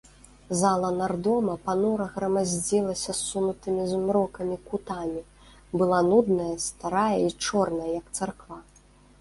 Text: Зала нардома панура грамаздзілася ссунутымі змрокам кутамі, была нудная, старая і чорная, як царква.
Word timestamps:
Зала 0.59 0.89
нардома 1.01 1.55
панура 1.67 2.07
грамаздзілася 2.15 3.15
ссунутымі 3.19 3.83
змрокам 3.91 4.49
кутамі, 4.71 5.21
была 5.83 5.99
нудная, 6.11 6.51
старая 6.67 7.17
і 7.29 7.33
чорная, 7.47 7.89
як 8.01 8.05
царква. 8.19 8.57